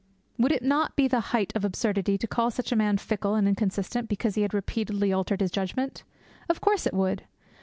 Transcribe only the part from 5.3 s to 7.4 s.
his judgement?' Of course it would.